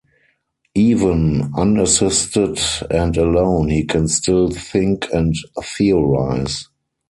[0.73, 2.57] Even unassisted
[2.89, 5.35] and alone, he can still think and
[5.77, 6.69] theorize.